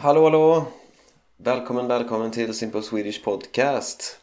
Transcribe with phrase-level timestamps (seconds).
[0.00, 0.64] Hallå hallå!
[1.36, 4.20] Välkommen välkommen till Simple Swedish Podcast.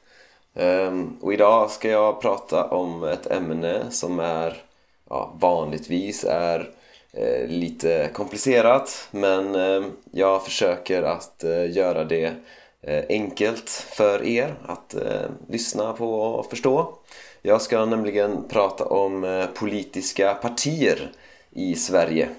[0.54, 4.64] Um, och idag ska jag prata om ett ämne som är
[5.10, 6.70] ja, vanligtvis är
[7.12, 12.34] eh, lite komplicerat men eh, jag försöker att eh, göra det
[12.82, 16.94] eh, enkelt för er att eh, lyssna på och förstå.
[17.42, 21.12] Jag ska nämligen prata om eh, politiska partier
[21.52, 22.30] i Sverige.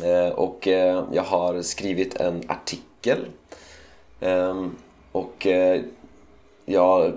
[0.00, 3.26] Eh, och eh, jag har skrivit en artikel.
[4.20, 4.76] Ehm,
[5.12, 5.80] och eh,
[6.64, 7.12] jag,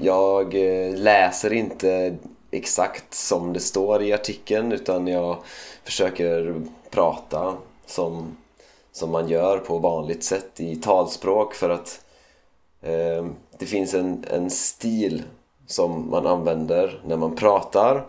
[0.00, 0.54] jag
[0.94, 2.16] läser inte
[2.50, 5.36] exakt som det står i artikeln utan jag
[5.84, 7.56] försöker prata
[7.86, 8.36] som,
[8.92, 12.04] som man gör på vanligt sätt i talspråk för att
[12.82, 13.26] eh,
[13.58, 15.22] det finns en, en stil
[15.66, 18.06] som man använder när man pratar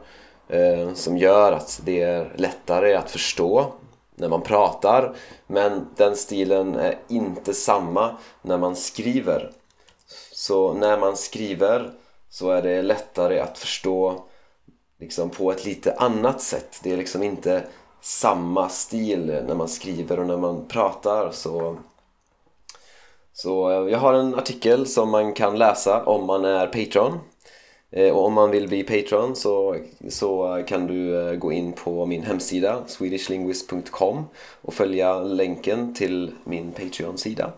[0.48, 3.74] eh, som gör att det är lättare att förstå
[4.22, 5.16] när man pratar
[5.48, 9.52] men den stilen är inte samma när man skriver.
[10.32, 11.92] Så när man skriver
[12.30, 14.24] så är det lättare att förstå
[15.00, 16.80] liksom på ett lite annat sätt.
[16.84, 17.64] Det är liksom inte
[18.02, 21.78] samma stil när man skriver och när man pratar så
[23.34, 27.20] så jag har en artikel som man kan läsa om man är Patreon
[27.92, 29.76] Eh, och om man vill bli Patreon så,
[30.10, 34.26] så kan du eh, gå in på min hemsida swedishlinguist.com
[34.62, 37.52] och följa länken till min Patreon-sida.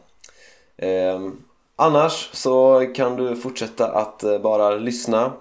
[0.77, 1.29] Eh,
[1.75, 5.31] annars så kan du fortsätta att bara lyssna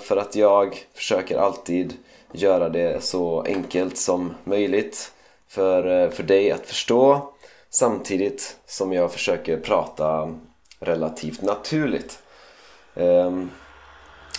[0.00, 1.94] för att jag försöker alltid
[2.32, 5.12] göra det så enkelt som möjligt
[5.48, 7.32] för, för dig att förstå
[7.70, 10.34] samtidigt som jag försöker prata
[10.80, 12.18] relativt naturligt.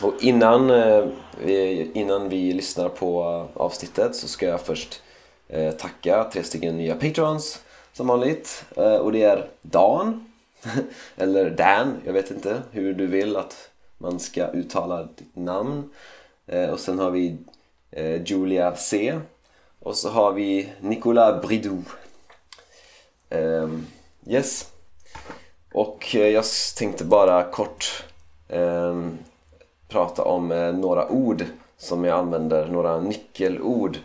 [0.01, 1.07] Och innan, eh,
[1.97, 5.01] innan vi lyssnar på avsnittet så ska jag först
[5.47, 7.61] eh, tacka tre stycken nya patrons
[7.93, 8.65] som vanligt.
[8.75, 10.31] Eh, och det är Dan,
[11.17, 15.89] eller Dan, jag vet inte hur du vill att man ska uttala ditt namn.
[16.71, 17.37] Och sen har vi
[18.25, 19.19] Julia C.
[19.79, 21.83] Och så har vi Nicolas Bridou.
[23.29, 23.87] Ehm,
[24.27, 24.71] yes.
[25.73, 26.45] Och jag
[26.77, 28.03] tänkte bara kort
[28.49, 29.17] ehm,
[29.91, 31.45] prata om eh, några ord
[31.77, 33.97] som jag använder, några nyckelord.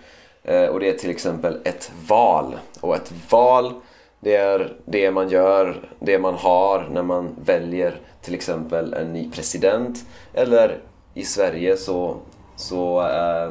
[0.42, 2.58] Eh, och det är till exempel ett val.
[2.80, 3.74] Och ett val,
[4.20, 9.30] det är det man gör, det man har när man väljer till exempel en ny
[9.30, 10.04] president.
[10.34, 10.78] Eller
[11.14, 12.16] i Sverige så,
[12.56, 13.50] så äh,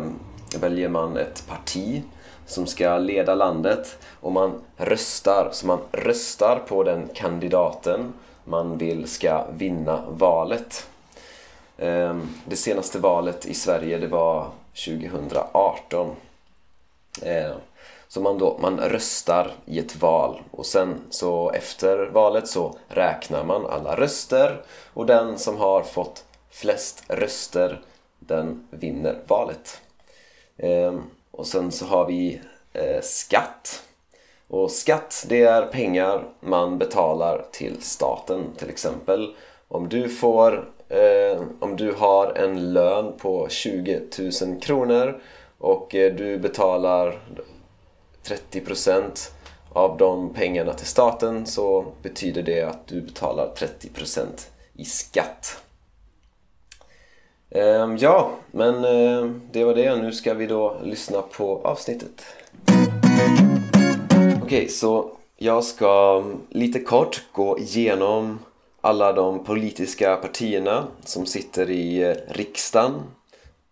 [0.60, 2.04] väljer man ett parti
[2.46, 8.14] som ska leda landet och man röstar, så man röstar på den kandidaten
[8.44, 10.88] man vill ska vinna valet.
[11.78, 14.52] Ehm, det senaste valet i Sverige det var
[14.86, 16.16] 2018.
[17.22, 17.58] Ehm,
[18.08, 23.44] så man, då, man röstar i ett val och sen så efter valet så räknar
[23.44, 24.62] man alla röster
[24.94, 27.82] och den som har fått flest röster
[28.20, 29.82] den vinner valet.
[30.58, 32.42] Ehm, och sen så har vi
[32.74, 33.84] eh, skatt.
[34.48, 39.36] Och skatt det är pengar man betalar till staten till exempel.
[39.68, 44.02] Om du får eh, om du har en lön på 20
[44.42, 45.22] 000 kronor
[45.58, 47.20] och eh, du betalar
[48.52, 49.30] 30%
[49.74, 54.26] av de pengarna till staten så betyder det att du betalar 30%
[54.74, 55.62] i skatt.
[57.50, 59.96] Eh, ja, men eh, det var det.
[59.96, 62.26] Nu ska vi då lyssna på avsnittet.
[64.12, 68.40] Okej, okay, så jag ska mm, lite kort gå igenom
[68.86, 72.94] alla de politiska partierna som sitter i eh, riksdagen.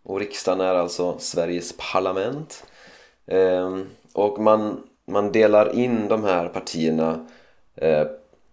[0.04, 2.64] Och riksdagen är alltså Sveriges parlament.
[3.28, 7.28] Ehm, och man, man delar in de här partierna
[7.76, 8.08] eh,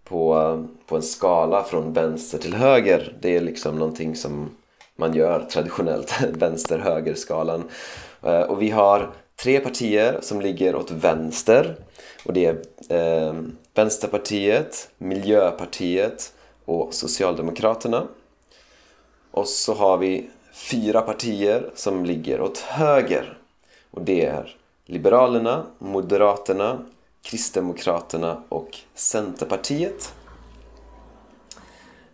[0.04, 3.16] på, på en skala från vänster till höger.
[3.20, 4.50] Det är liksom någonting som
[4.96, 7.64] man gör traditionellt, vänster-höger-skalan.
[8.22, 9.10] Eh, och vi har
[9.42, 11.76] tre partier som ligger åt vänster.
[12.24, 12.56] Och det är
[12.88, 13.34] eh,
[13.74, 16.32] Vänsterpartiet, Miljöpartiet
[16.70, 18.06] och Socialdemokraterna.
[19.30, 23.38] Och så har vi fyra partier som ligger åt höger.
[23.90, 24.56] Och det är
[24.86, 26.78] Liberalerna, Moderaterna,
[27.22, 30.14] Kristdemokraterna och Centerpartiet.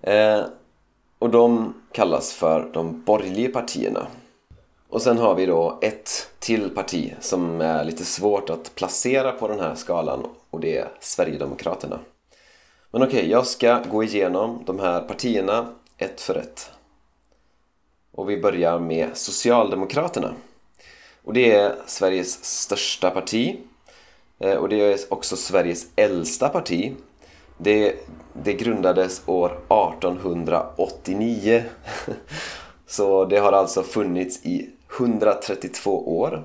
[0.03, 0.43] Eh,
[1.19, 4.06] och de kallas för de borgerliga partierna.
[4.88, 9.49] Och sen har vi då ett till parti som är lite svårt att placera på
[9.49, 11.99] den här skalan och det är Sverigedemokraterna.
[12.90, 16.70] Men okej, okay, jag ska gå igenom de här partierna ett för ett.
[18.12, 20.34] Och vi börjar med Socialdemokraterna.
[21.24, 23.56] Och det är Sveriges största parti.
[24.38, 26.92] Eh, och det är också Sveriges äldsta parti.
[27.58, 27.94] Det,
[28.32, 31.64] det grundades år 1889.
[32.86, 36.44] Så det har alltså funnits i 132 år.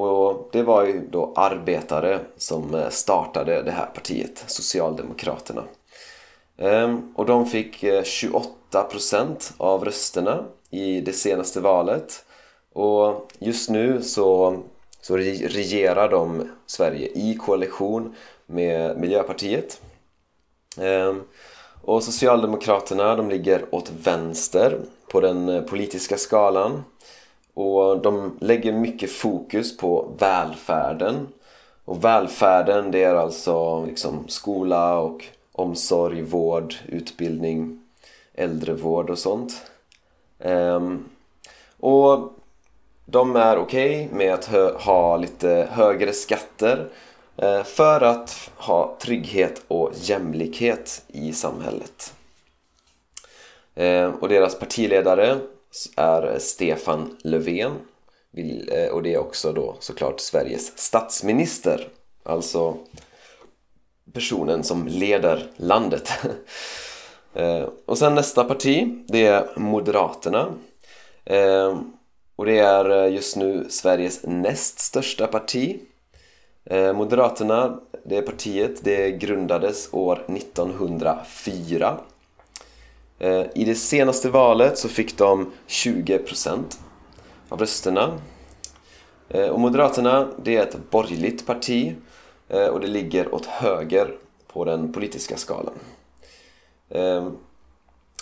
[0.00, 5.64] Och det var ju då arbetare som eh, startade det här partiet, Socialdemokraterna.
[6.56, 12.24] Ehm, och de fick eh, 28% av rösterna i det senaste valet.
[12.72, 14.58] Och just nu så,
[15.00, 18.14] så regerar de Sverige i koalition
[18.46, 19.80] med Miljöpartiet.
[20.80, 21.22] Ehm,
[21.82, 24.78] och Socialdemokraterna de ligger åt vänster
[25.08, 26.84] på den eh, politiska skalan.
[27.58, 31.28] Och de lägger mycket fokus på välfärden.
[31.84, 37.82] Och välfärden det är alltså liksom skola och omsorg, vård, utbildning,
[38.34, 39.70] äldrevård och sånt.
[40.38, 41.08] Um,
[41.80, 42.32] och
[43.04, 44.44] de är okej okay med att
[44.82, 46.88] ha lite högre skatter
[47.42, 52.14] uh, för att ha trygghet och jämlikhet i samhället.
[53.80, 55.38] Uh, och deras partiledare
[55.96, 57.72] är Stefan Löfven.
[58.72, 61.88] Eh, och det är också då såklart Sveriges statsminister.
[62.22, 62.76] Alltså
[64.12, 66.12] personen som leder landet.
[67.34, 70.54] Eh, och sen nästa parti det är Moderaterna.
[71.24, 71.78] Eh,
[72.36, 75.80] och det är just nu Sveriges näst största parti.
[76.94, 81.98] Moderaterna, det partiet, det grundades år 1904
[83.18, 86.78] Eh, I det senaste valet så fick de 20%
[87.48, 88.18] av rösterna.
[89.28, 91.94] Eh, och Moderaterna, det är ett borgerligt parti
[92.48, 94.14] eh, och det ligger åt höger
[94.52, 95.74] på den politiska skalan.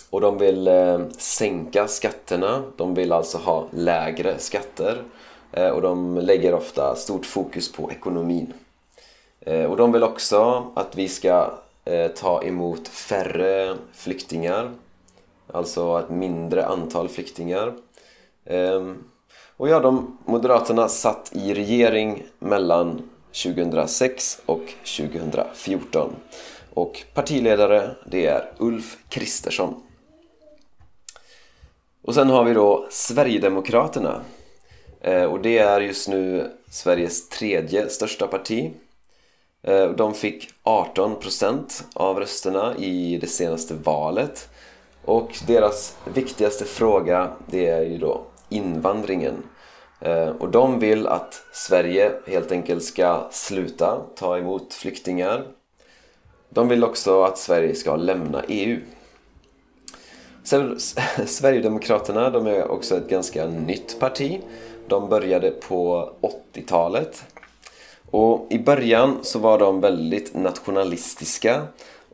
[0.09, 0.69] Och de vill
[1.17, 5.03] sänka skatterna, de vill alltså ha lägre skatter
[5.73, 8.53] och de lägger ofta stort fokus på ekonomin.
[9.69, 11.51] Och de vill också att vi ska
[12.15, 14.71] ta emot färre flyktingar
[15.57, 17.73] Alltså ett mindre antal flyktingar.
[18.45, 19.03] Ehm,
[19.57, 23.09] och ja, de Moderaterna satt i regering mellan
[23.43, 26.15] 2006 och 2014.
[26.73, 29.83] Och partiledare det är Ulf Kristersson.
[32.01, 34.21] Och sen har vi då Sverigedemokraterna.
[35.01, 38.73] Ehm, och det är just nu Sveriges tredje största parti.
[39.63, 44.49] Ehm, de fick 18% av rösterna i det senaste valet.
[45.07, 49.43] Och deras viktigaste fråga det är ju då invandringen.
[50.01, 55.43] Eh, och de vill att Sverige helt enkelt ska sluta ta emot flyktingar.
[56.49, 58.79] De vill också att Sverige ska lämna EU.
[61.25, 64.41] Sverigedemokraterna de är också ett ganska nytt parti.
[64.87, 66.11] De började på
[66.53, 67.23] 80-talet.
[68.11, 71.67] Och i början så var de väldigt nationalistiska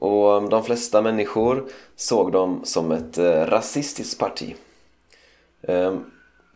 [0.04, 1.66] och de flesta människor
[1.96, 4.56] såg dem som ett eh, rasistiskt parti.
[5.62, 6.04] Ehm,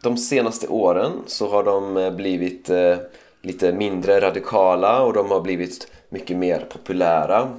[0.01, 2.97] de senaste åren så har de eh, blivit eh,
[3.41, 7.49] lite mindre radikala och de har blivit mycket mer populära.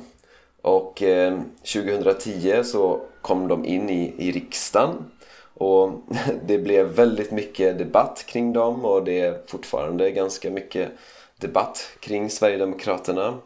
[0.62, 1.44] Och ehm,
[1.75, 4.94] 2010 så kom de in i, i riksdagen
[5.55, 5.91] och
[6.46, 10.88] det blev väldigt mycket debatt kring dem och det är fortfarande ganska mycket
[11.37, 13.39] debatt kring Sverigedemokraterna.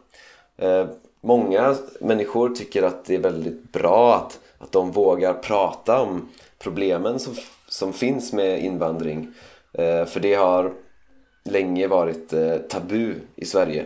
[0.57, 0.87] Ehm,
[1.25, 7.19] Många människor tycker att det är väldigt bra att, att de vågar prata om problemen
[7.19, 7.35] som,
[7.67, 9.33] som finns med invandring.
[9.73, 10.73] Eh, för det har
[11.43, 13.85] länge varit eh, tabu i Sverige.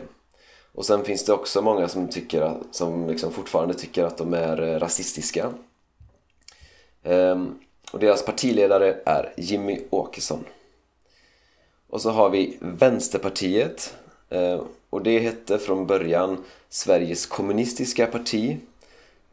[0.72, 4.34] Och sen finns det också många som, tycker att, som liksom fortfarande tycker att de
[4.34, 5.54] är eh, rasistiska.
[7.04, 7.60] Ehm,
[7.92, 10.46] och deras partiledare är Jimmy Åkesson.
[11.90, 13.94] Och så har vi Vänsterpartiet
[14.30, 18.58] Eh, och det hette från början Sveriges kommunistiska parti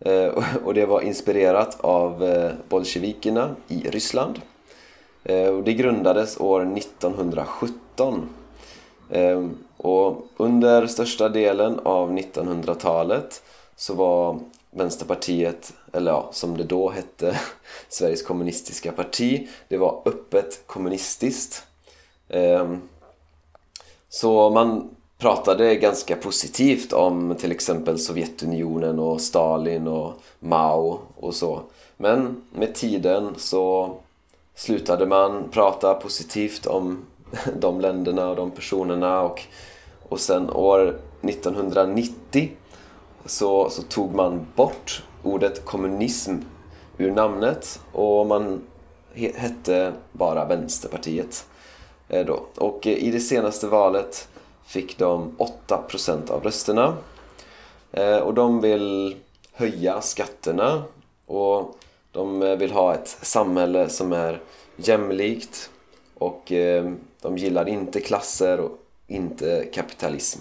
[0.00, 0.26] eh,
[0.64, 4.40] och det var inspirerat av eh, bolsjevikerna i Ryssland.
[5.24, 8.28] Eh, och det grundades år 1917
[9.76, 13.42] och under största delen av 1900-talet
[13.76, 17.40] så var Vänsterpartiet, eller ja, som det då hette,
[17.88, 21.66] Sveriges kommunistiska parti, det var öppet kommunistiskt.
[24.08, 31.60] Så man pratade ganska positivt om till exempel Sovjetunionen och Stalin och Mao och så.
[31.96, 33.94] Men med tiden så
[34.54, 37.04] slutade man prata positivt om
[37.58, 39.42] de länderna och de personerna och,
[40.08, 42.50] och sen år 1990
[43.26, 46.36] så, så tog man bort ordet kommunism
[46.98, 48.60] ur namnet och man
[49.14, 51.46] hette bara Vänsterpartiet.
[52.08, 52.40] Eh, då.
[52.56, 54.28] Och eh, i det senaste valet
[54.66, 55.36] fick de
[55.68, 56.96] 8% av rösterna.
[57.96, 59.16] Eh, och de vill
[59.52, 60.82] höja skatterna
[61.26, 61.76] och
[62.12, 64.40] de eh, vill ha ett samhälle som är
[64.76, 65.70] jämlikt
[66.18, 70.40] och eh, de gillar inte klasser och inte kapitalism.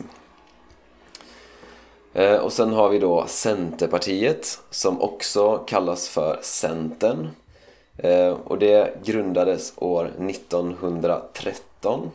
[2.41, 7.29] Och sen har vi då Centerpartiet som också kallas för Centern.
[8.43, 12.11] Och det grundades år 1913.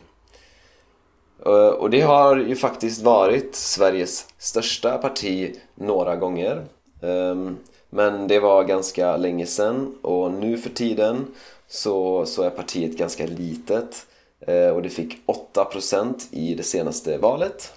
[1.47, 6.65] Eh, och det har ju faktiskt varit Sveriges största parti några gånger.
[7.03, 7.57] Ehm,
[7.91, 11.27] men det var ganska länge sedan och nu för tiden
[11.69, 14.07] så, så är partiet ganska litet
[14.41, 15.17] eh, och det fick
[15.55, 17.73] 8% i det senaste valet.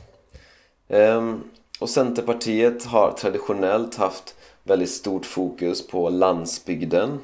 [0.88, 1.44] Ehm,
[1.80, 7.20] och Centerpartiet har traditionellt haft väldigt stort fokus på landsbygden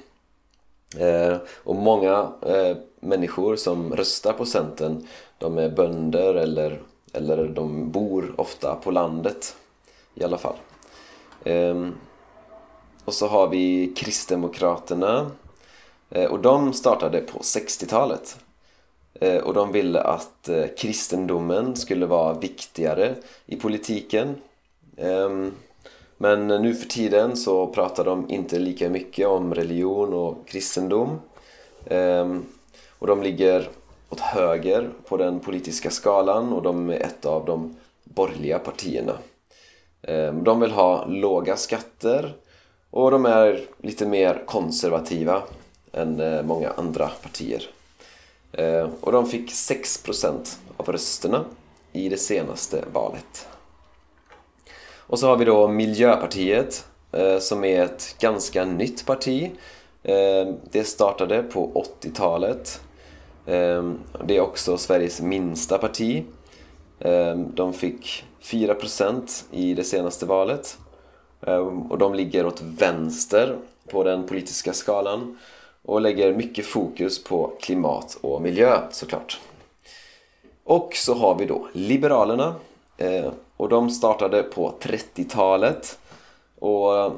[0.98, 2.32] eh, och många
[3.00, 5.08] människor som röstar på Centern
[5.39, 6.82] de är bönder eller,
[7.13, 9.56] eller de bor ofta på landet
[10.15, 10.56] i alla fall.
[11.44, 11.96] Ehm,
[13.06, 15.32] och så har vi Kristdemokraterna
[16.10, 18.38] ehm, och de startade på 60-talet.
[19.20, 23.15] ehm, och de ville att eh, kristendomen skulle vara viktigare
[23.46, 24.36] i politiken.
[24.98, 25.53] Ehm,
[26.17, 31.20] men nu för tiden så pratar de inte lika mycket om religion och kristendom.
[31.86, 32.46] Ehm,
[33.00, 33.70] och de ligger
[34.10, 39.18] åt höger på den politiska skalan och de är ett av de borgerliga partierna.
[40.02, 42.34] Ehm, de vill ha låga skatter
[42.92, 45.44] och de är lite mer konservativa
[45.94, 47.70] än eh, många andra partier.
[48.52, 51.46] Ehm, och de fick 6% av rösterna
[51.92, 53.48] i det senaste valet.
[54.98, 59.52] Och så har vi då Miljöpartiet eh, som är ett ganska nytt parti.
[60.04, 62.82] Ehm, det startade på 80-talet.
[63.48, 66.25] Ehm, det är också Sveriges minsta parti.
[67.00, 70.77] Ehm, de fick 4% i det senaste valet.
[71.42, 73.58] Ehm, och de ligger åt vänster
[73.92, 75.38] på den politiska skalan
[75.82, 79.39] och lägger mycket fokus på klimat och miljö såklart.
[80.63, 82.56] Och så har vi då Liberalerna
[83.58, 86.00] och de startade på 30-talet
[86.60, 87.12] och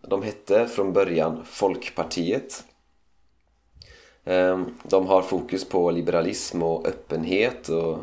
[0.00, 2.64] de hette från början Folkpartiet.
[4.24, 7.98] Ehm, de har fokus på liberalism och öppenhet och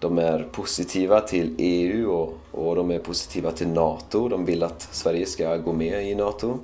[0.00, 4.28] de är positiva till EU och, och de är positiva till NATO.
[4.28, 6.58] De vill att Sverige ska gå med i NATO.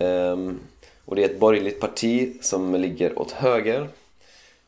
[0.00, 0.60] Um,
[1.04, 3.88] och det är ett borgerligt parti som ligger åt höger.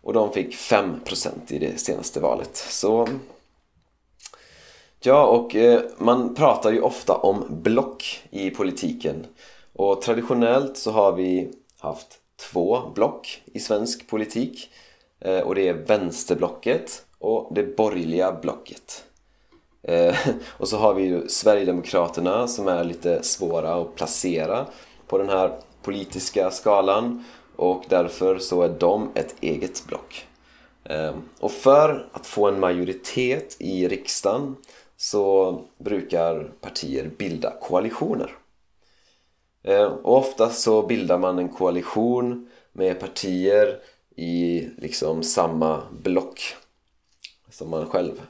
[0.02, 2.56] Och de fick 5% i det senaste valet.
[2.56, 3.08] Så...
[5.00, 9.26] Ja, och eh, man pratar ju ofta om block i politiken.
[9.72, 14.70] Och traditionellt så har vi haft två block i svensk politik.
[15.20, 19.04] Eh, och det är vänsterblocket och det borgerliga blocket.
[19.82, 20.16] Eh,
[20.58, 24.66] och så har vi ju Sverigedemokraterna som är lite svåra att placera
[25.06, 27.24] på den här politiska skalan
[27.56, 30.26] och därför så är de ett eget block.
[30.84, 34.56] Ehm, och för att få en majoritet i riksdagen
[34.96, 38.30] så brukar partier bilda koalitioner.
[39.66, 43.78] Eh, och ofta så bildar man en koalition med partier
[44.16, 46.40] i liksom samma block
[47.50, 48.22] som man själv.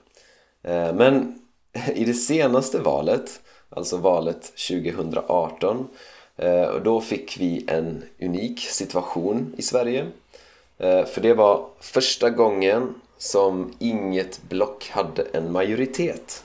[0.63, 1.39] Eh, men
[1.95, 5.89] i det senaste valet, alltså valet 2018,
[6.37, 10.07] eh, då fick vi en unik situation i Sverige.
[10.79, 16.45] För det var första gången som inget block hade en majoritet.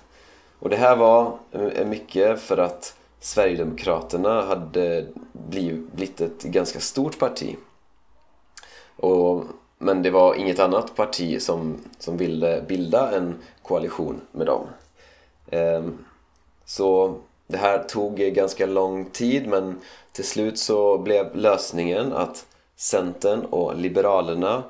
[0.59, 1.37] Och det här var
[1.85, 7.55] mycket för att Sverigedemokraterna hade blivit ett ganska stort parti.
[8.95, 9.43] Och
[9.77, 14.67] men det var inget annat parti som, som ville bilda en koalition med dem.
[15.51, 15.97] Ehm,
[16.65, 17.15] så
[17.47, 19.79] det här tog ganska lång tid men
[20.11, 24.63] till slut så blev lösningen att Centern och Liberalerna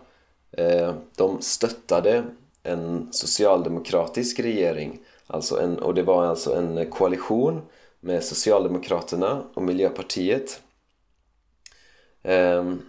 [0.51, 2.23] eh, de stöttade
[2.63, 7.61] en socialdemokratisk regering alltså en, och det var alltså en koalition
[8.01, 10.61] med Socialdemokraterna och Miljöpartiet.
[12.23, 12.81] Ehm,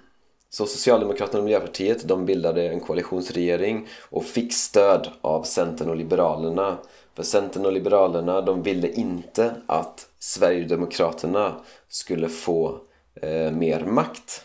[0.50, 6.78] så Socialdemokraterna och Miljöpartiet de bildade en koalitionsregering och fick stöd av Centern och Liberalerna.
[7.14, 12.80] För Centern och Liberalerna de ville inte att Sverigedemokraterna skulle få
[13.14, 14.44] eh, mer makt.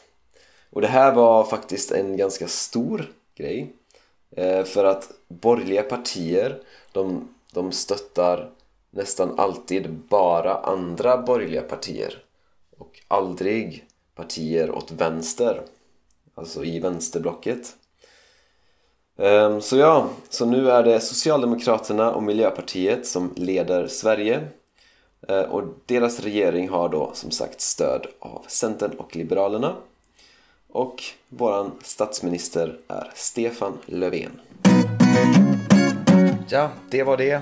[0.70, 3.74] Och det här var faktiskt en ganska stor grej.
[4.32, 8.52] Eh, för att borgerliga partier de, de stöttar
[8.98, 12.24] nästan alltid bara andra borgerliga partier
[12.78, 13.86] och aldrig
[14.16, 15.62] partier åt vänster
[16.36, 17.76] alltså i vänsterblocket.
[19.18, 24.48] Ehm, så ja, så nu är det Socialdemokraterna och Miljöpartiet som leder Sverige.
[25.28, 29.76] Eh, och deras regering har då som sagt stöd av Centern och Liberalerna.
[30.68, 34.40] Och våran statsminister är Stefan Löfven.
[36.50, 37.42] Ja, det var det.